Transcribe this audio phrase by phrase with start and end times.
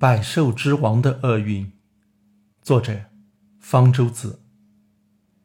[0.00, 1.72] 百兽之王的厄运，
[2.62, 3.02] 作者
[3.58, 4.40] 方舟子。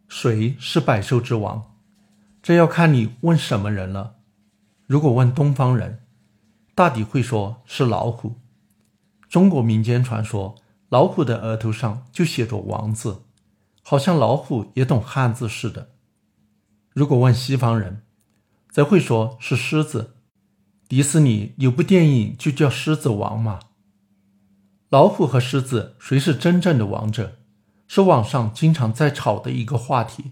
[0.07, 1.75] 谁是百兽之王？
[2.41, 4.15] 这要看你问什么人了。
[4.87, 6.05] 如果问东方人，
[6.73, 8.35] 大抵会说是老虎。
[9.27, 10.55] 中国民间传说，
[10.87, 13.23] 老虎的额头上就写着“王”字，
[13.83, 15.89] 好像老虎也懂汉字似的。
[16.93, 18.03] 如果问西方人，
[18.69, 20.15] 则会说是狮子。
[20.87, 23.59] 迪士尼有部电影就叫《狮子王》嘛。
[24.95, 27.39] 老虎和狮子谁是真正的王者？
[27.85, 30.31] 是网上经常在吵的一个话题。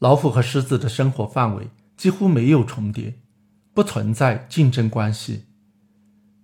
[0.00, 3.20] 老虎和狮子的生活范围几乎没有重叠，
[3.72, 5.44] 不存在竞争关系。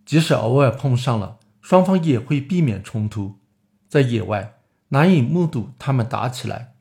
[0.06, 3.40] 即使偶尔碰上了，双方也会避免冲突，
[3.88, 6.76] 在野外难以目睹他们打起来。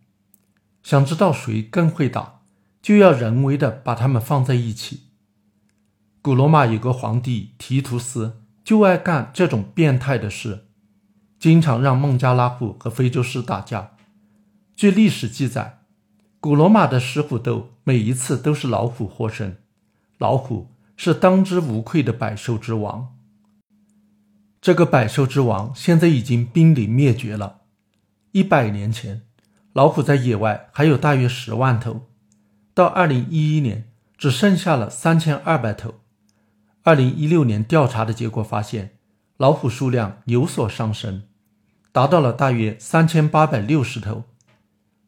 [0.83, 2.41] 想知道谁更会打，
[2.79, 5.07] 就要人为的把他们放在一起。
[6.21, 8.40] 古罗马有个皇帝提图斯。
[8.71, 10.67] 就爱干这种变态的事，
[11.37, 13.97] 经常让孟加拉虎和非洲狮打架。
[14.77, 15.79] 据历史记载，
[16.39, 19.57] 古罗马的狮虎斗每一次都是老虎获胜，
[20.19, 23.13] 老虎是当之无愧的百兽之王。
[24.61, 27.63] 这个百兽之王现在已经濒临灭绝了。
[28.31, 29.23] 一百年前，
[29.73, 32.07] 老虎在野外还有大约十万头，
[32.73, 35.95] 到二零一一年只剩下了三千二百头。
[36.83, 38.97] 二零一六年调查的结果发现，
[39.37, 41.23] 老虎数量有所上升，
[41.91, 44.23] 达到了大约三千八百六十头，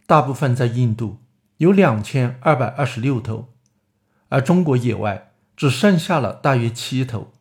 [0.06, 1.18] 大部分在印度，
[1.58, 3.50] 有两千二百二十六头，
[4.30, 7.32] 而中国野外只剩下了大约七头。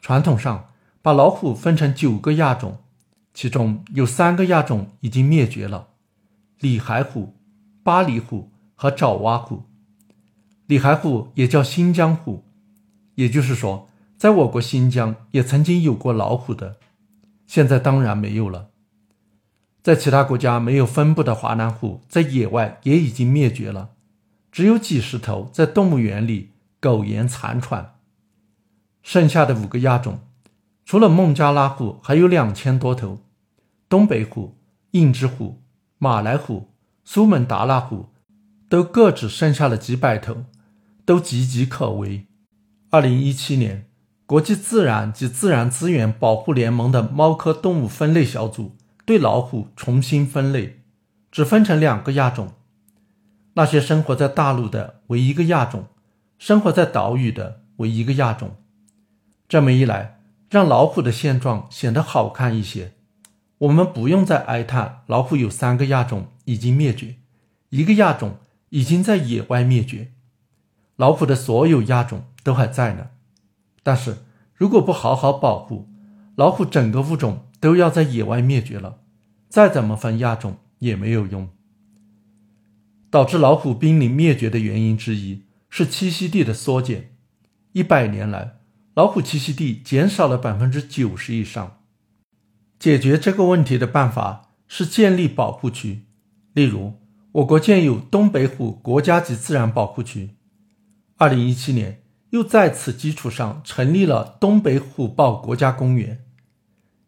[0.00, 2.82] 传统上把老虎分成九个亚种，
[3.32, 5.90] 其中有三个亚种已经灭绝了：
[6.58, 7.36] 里海虎、
[7.84, 9.62] 巴里虎和爪哇虎。
[10.66, 12.42] 里海虎也叫新疆虎。
[13.16, 16.78] 也就是说，在我国新疆也曾经有过老虎的，
[17.46, 18.70] 现在当然没有了。
[19.82, 23.90] 在其他国家没有分布的华南虎，在野外也已经灭绝了，
[24.50, 27.94] 只有几十头在动物园里苟延残喘。
[29.02, 30.18] 剩下的五个亚种，
[30.84, 33.22] 除了孟加拉虎，还有两千多头；
[33.88, 34.56] 东北虎、
[34.90, 35.62] 印支虎、
[35.98, 36.70] 马来虎、
[37.04, 38.06] 苏门答腊虎，
[38.68, 40.44] 都各只剩下了几百头，
[41.04, 42.26] 都岌岌可危。
[42.88, 43.88] 二零一七年，
[44.26, 50.84] 国际自然及自然资源保护联盟的猫科动物分类小组对老虎重新分类，
[51.32, 52.52] 只分成两个亚种：
[53.54, 55.86] 那些生活在大陆的为一个亚种，
[56.38, 58.54] 生活在岛屿的为一个亚种。
[59.48, 62.92] 这么一来，让老虎的现状显得好看一些。
[63.58, 67.16] 我们不用再哀叹老虎有三个亚种已经灭绝，
[67.70, 68.36] 一个亚种
[68.68, 70.12] 已经在野外灭绝。
[70.94, 72.22] 老虎的所有亚种。
[72.46, 73.08] 都还在呢，
[73.82, 74.18] 但是
[74.54, 75.88] 如果不好好保护，
[76.36, 79.00] 老虎整个物种都要在野外灭绝了，
[79.48, 81.48] 再怎么分亚种也没有用。
[83.10, 87.16] 导致老虎濒临灭绝的原因之一是栖息地的缩减，
[87.72, 88.58] 一百年来，
[88.94, 91.80] 老虎栖息地减少了百分之九十以上。
[92.78, 96.02] 解决这个问题的办法是建立保护区，
[96.52, 97.00] 例如
[97.32, 100.36] 我国建有东北虎国家级自然保护区，
[101.16, 102.04] 二零一七年。
[102.30, 106.24] 又在此基础上成立了东北虎豹国家公园。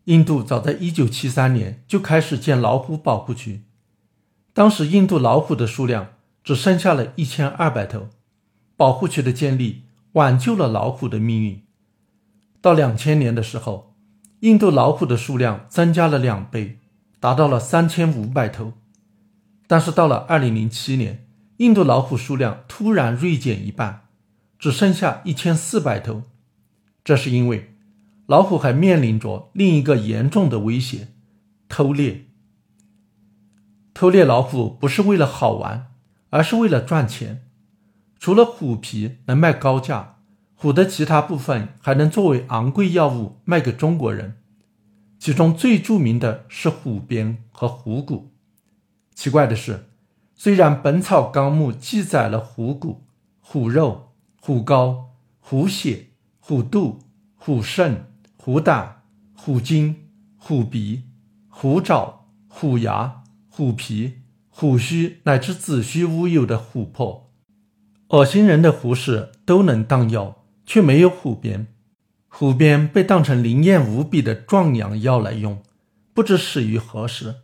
[0.05, 3.65] 印度早在1973年就开始建老虎保护区，
[4.55, 8.09] 当时印度老虎的数量只剩下了一千二百头，
[8.77, 11.63] 保护区的建立挽救了老虎的命运。
[12.63, 13.95] 到两千年的时候，
[14.41, 16.79] 印度老虎的数量增加了两倍，
[17.21, 18.73] 达到了三千五百头。
[19.67, 21.27] 但是到了二零零七年，
[21.59, 24.08] 印度老虎数量突然锐减一半。
[24.59, 26.25] 只剩下一千四百头，
[27.05, 27.77] 这是因为
[28.27, 31.09] 老虎还面临着另一个严重的威胁——
[31.69, 32.27] 偷猎。
[33.95, 35.93] 偷猎老虎不是为了好玩，
[36.31, 37.45] 而是为了赚钱。
[38.19, 40.17] 除了虎皮能卖高价，
[40.57, 44.39] 虎的其他部分还能作为昂贵药物卖给中国人。
[45.21, 48.33] 其中最著名的是虎鞭和虎骨。
[49.15, 49.89] 奇怪的是，
[50.35, 53.05] 虽然《本草纲目》记载了虎骨、
[53.41, 54.08] 虎肉。
[54.41, 56.09] 虎膏、虎血、
[56.41, 57.01] 虎肚、
[57.37, 58.07] 虎肾、
[58.37, 59.03] 虎胆、
[59.35, 61.03] 虎筋、虎鼻、
[61.49, 67.31] 虎爪、虎牙、虎皮、虎须乃至子虚乌有的琥珀，
[68.09, 71.67] 恶心人的虎屎都能当药，却没有虎鞭。
[72.29, 75.63] 虎鞭被当成灵验无比的壮阳药来用，
[76.15, 77.37] 不知始于何时。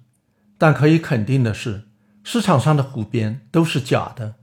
[0.56, 1.88] 但可以肯定的是，
[2.22, 4.36] 市场上的虎鞭都是假的。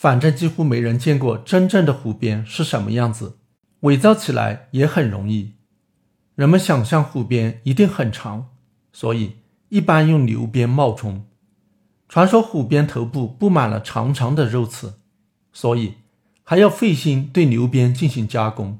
[0.00, 3.36] 反正几乎没人见过真正的虎鞭是什么样子，
[3.80, 5.56] 伪造起来也很容易。
[6.34, 8.48] 人们想象湖边一定很长，
[8.94, 9.36] 所以
[9.68, 11.26] 一般用牛鞭冒充。
[12.08, 14.94] 传说虎鞭头部布满了长长的肉刺，
[15.52, 15.96] 所以
[16.44, 18.78] 还要费心对牛鞭进行加工，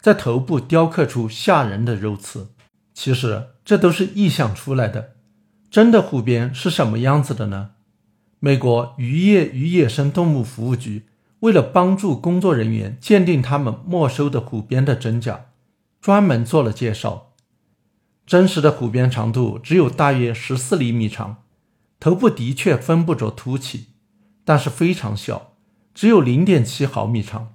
[0.00, 2.52] 在头部雕刻出吓人的肉刺。
[2.94, 5.14] 其实这都是臆想出来的，
[5.68, 7.72] 真的虎鞭是什么样子的呢？
[8.44, 11.06] 美国渔业与野生动物服务局
[11.40, 15.44] 为了帮助工作人员鉴定他们没收的虎鞭的真假，
[16.00, 17.34] 专门做了介绍。
[18.26, 21.44] 真实的虎鞭长度只有大约十四厘米长。
[22.00, 23.90] 头部的确分布着凸起，
[24.44, 25.52] 但是非常小，
[25.94, 27.54] 只有零点七毫米长，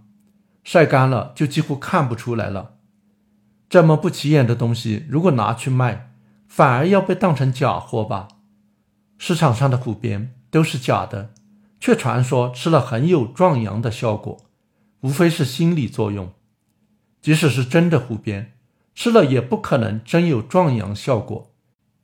[0.63, 2.75] 晒干了就几乎看不出来了。
[3.67, 6.13] 这么不起眼的东西，如果拿去卖，
[6.47, 8.29] 反而要被当成假货吧？
[9.17, 11.33] 市场上的虎鞭都是假的，
[11.79, 14.37] 却传说吃了很有壮阳的效果，
[15.01, 16.31] 无非是心理作用。
[17.21, 18.53] 即使是真的虎鞭，
[18.95, 21.51] 吃了也不可能真有壮阳效果。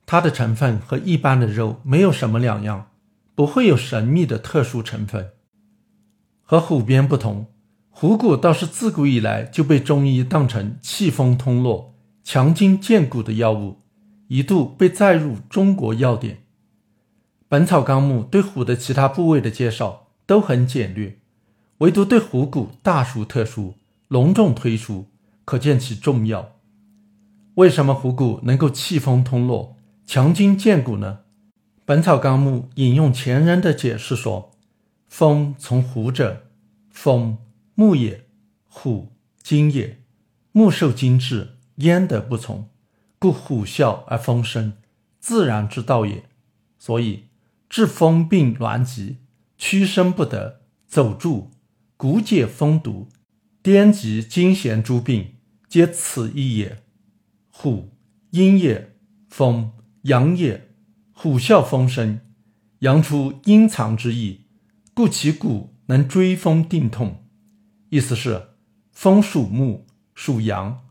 [0.05, 2.91] 它的成分和一般的肉没有什么两样，
[3.35, 5.31] 不会有神秘的特殊成分。
[6.41, 7.47] 和虎鞭不同，
[7.89, 13.77] 虎骨倒是自古以来就被中医当成气风通络、强筋健骨的药物，
[14.27, 16.35] 一度被载入中国药典。
[17.53, 21.19] 《本草纲目》对虎的其他部位的介绍都很简略，
[21.77, 23.75] 唯独对虎骨大书特书，
[24.07, 25.05] 隆重推出，
[25.45, 26.55] 可见其重要。
[27.53, 29.77] 为什么虎骨能够气风通络？
[30.03, 31.19] 强筋健骨呢？
[31.85, 34.49] 《本草纲目》引用前人的解释说
[35.07, 36.47] ：“风从虎者，
[36.89, 37.37] 风
[37.75, 38.25] 木也，
[38.67, 39.11] 虎
[39.43, 39.99] 精也，
[40.51, 42.67] 木受精制，焉得不从？
[43.19, 44.73] 故虎啸而风生，
[45.19, 46.23] 自然之道也。
[46.79, 47.25] 所以
[47.73, 49.17] 治风病挛急、
[49.57, 51.49] 屈伸不得、走住、
[51.97, 53.09] 骨解风毒、
[53.63, 55.37] 颠急惊痫诸病，
[55.67, 56.83] 皆此意也。
[57.49, 57.97] 虎
[58.29, 58.95] 阴也，
[59.27, 59.71] 风。”
[60.03, 60.69] 阳也，
[61.13, 62.19] 虎啸风生，
[62.81, 64.41] 阳出阴藏之意，
[64.93, 67.25] 故其骨能追风定痛。
[67.89, 68.49] 意思是，
[68.91, 70.83] 风属木，属阳；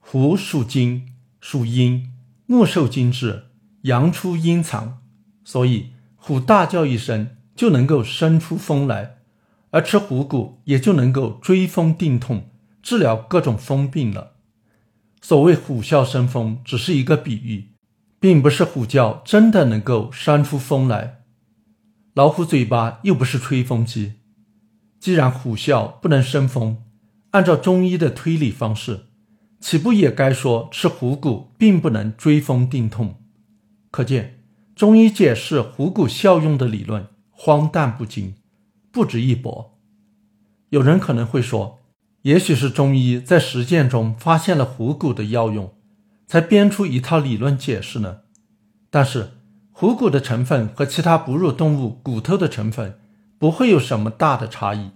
[0.00, 2.12] 虎属金，属阴。
[2.46, 3.50] 木受精制，
[3.82, 5.00] 阳出阴藏，
[5.44, 5.93] 所以
[6.26, 9.16] 虎大叫一声就能够生出风来，
[9.72, 12.48] 而吃虎骨也就能够追风定痛，
[12.82, 14.36] 治疗各种风病了。
[15.20, 17.72] 所谓虎啸生风，只是一个比喻。
[18.18, 21.24] 并不是虎叫真的能够扇出风来，
[22.14, 24.14] 老虎嘴巴又不是吹风机。
[24.98, 26.84] 既然虎啸不能生风，
[27.32, 29.08] 按照中医的推理方式，
[29.60, 33.16] 岂不也该说吃虎骨并不能追风定痛？
[33.90, 34.33] 可见
[34.74, 38.34] 中医解释虎骨效用的理论荒诞不经，
[38.90, 39.78] 不值一驳。
[40.70, 41.80] 有人可能会说，
[42.22, 45.72] 也许是中医在实践中发现了虎骨的药用。
[46.26, 48.20] 才编出一套理论解释呢。
[48.90, 49.32] 但是
[49.72, 52.98] 虎骨的成分和其他哺乳动物骨头的成分
[53.38, 54.90] 不会有什么大的差异，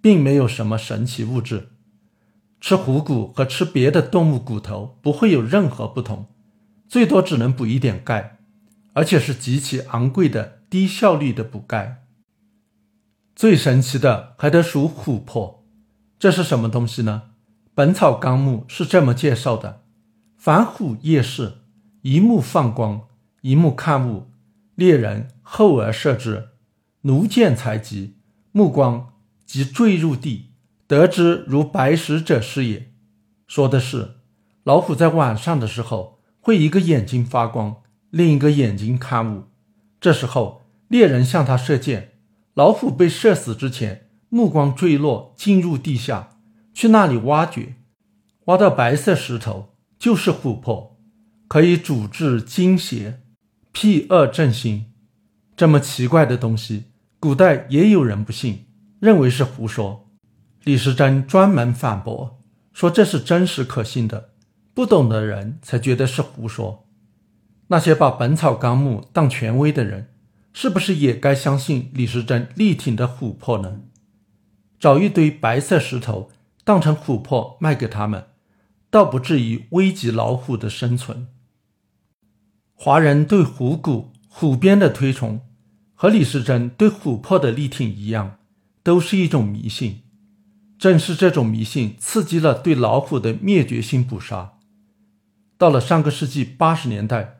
[0.00, 1.68] 并没有什么神奇物质。
[2.60, 6.26] 吃虎骨和吃别的动物骨头不会有任何不同，
[6.88, 8.35] 最多只能补一点钙，
[8.96, 12.06] 而且是极其昂贵的低效率的补钙。
[13.34, 15.66] 最神奇的还得数琥珀，
[16.18, 17.22] 这是什么东西呢？
[17.74, 19.82] 《本草纲目》是这么介绍的。
[20.38, 21.58] 凡虎夜视，
[22.00, 23.02] 一目放光，
[23.42, 24.30] 一目看物。
[24.74, 26.48] 猎人后而射之，
[27.02, 28.16] 奴见才疾，
[28.52, 29.12] 目光
[29.44, 30.52] 即坠入地，
[30.86, 32.94] 得之如白石者是也。
[33.46, 34.16] 说的是
[34.64, 37.82] 老虎在晚上的时候会一个眼睛发光，
[38.16, 39.44] 另一个眼睛看物。
[40.00, 42.12] 这时候猎人向他射箭，
[42.54, 46.38] 老虎被射死之前，目光坠落进入地下，
[46.72, 47.74] 去那里挖掘，
[48.46, 49.74] 挖到白色石头。
[49.98, 50.96] 就是琥珀，
[51.48, 53.20] 可以主治惊邪、
[53.72, 54.92] 辟恶正心。
[55.56, 56.84] 这么奇怪的东西，
[57.18, 58.66] 古代也有人不信，
[59.00, 60.10] 认为是胡说。
[60.64, 62.42] 李时珍专门反驳
[62.72, 64.30] 说这是真实可信的，
[64.74, 66.85] 不懂的人才觉得是胡说。
[67.68, 70.08] 那些把《本草纲目》当权威的人，
[70.52, 73.80] 是不是也该相信李时珍力挺的琥珀呢？
[74.78, 76.30] 找一堆白色石头
[76.64, 78.26] 当成琥珀卖给他们？
[78.88, 81.26] 倒不至于危及老虎的生存。
[82.72, 85.40] 华人对虎骨、虎鞭的推崇，
[85.94, 88.38] 和李时珍对琥珀的力挺一样，
[88.82, 90.02] 都是一种迷信。
[90.78, 94.58] 正是这种迷信，刺激了对老虎的灭绝性捕杀。
[95.58, 97.35] 到了上个世纪八十年代，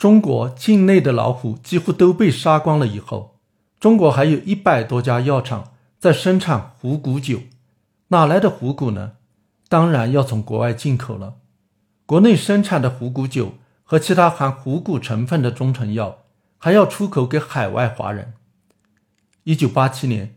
[0.00, 3.38] 中国境内的老虎几乎都被杀光了以后，
[3.78, 7.40] 中国还有一百多家药厂在生产虎骨酒，
[8.08, 9.16] 哪来的虎骨呢？
[9.68, 11.34] 当然要从国外进口了。
[12.06, 16.20] 国内生产的虎骨酒和其他含虎骨成分的中成药
[16.56, 18.32] 还要出口给海外华人。
[19.44, 20.28] 一九八七年，《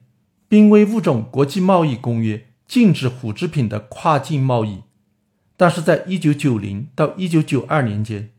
[0.49, 2.35] 濒危物种国际贸易公约》
[2.67, 4.81] 禁止虎制品的跨境贸易，
[5.55, 8.31] 但是在一九九零到一九九二年间，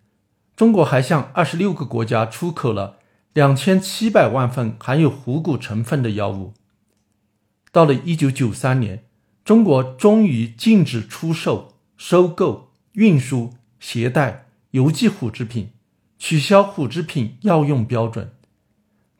[0.56, 2.98] 中国还向二十六个国家出口了
[3.32, 6.54] 两千七百万份含有虎骨成分的药物。
[7.72, 9.04] 到了一九九三年，
[9.44, 12.70] 中国终于禁止出售、收购。
[12.94, 15.70] 运输、携带、邮寄虎制品，
[16.16, 18.30] 取消虎制品药用标准，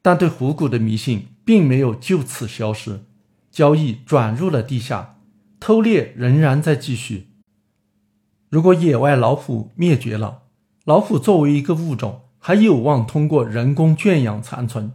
[0.01, 3.01] 但对虎骨的迷信并没有就此消失，
[3.51, 5.17] 交易转入了地下，
[5.59, 7.31] 偷猎仍然在继续。
[8.49, 10.44] 如果野外老虎灭绝了，
[10.85, 14.93] 老虎作为一个物种还有望通过人工圈养残存。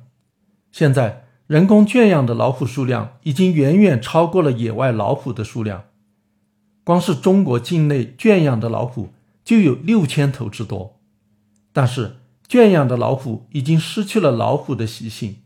[0.72, 5.86] 现在，人工圈养的老虎数量已经远远超过了野外老虎的数量。
[6.84, 9.10] 光是中国境内圈养的老虎
[9.44, 11.00] 就有六千头之多，
[11.74, 12.18] 但是
[12.48, 15.38] 圈养的老虎已经失去了老虎的习性，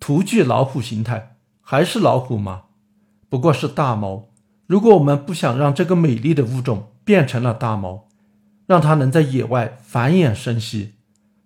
[0.00, 2.62] 徒具老虎形态，还是老虎吗？
[3.28, 4.28] 不过是大猫。
[4.66, 8.03] 如果我们不想让这个美丽的物种变成了大猫，
[8.66, 10.94] 让它能在野外繁衍生息，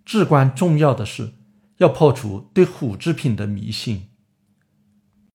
[0.04, 1.32] 至关重要的是
[1.78, 4.07] 要破除对虎制品的迷信。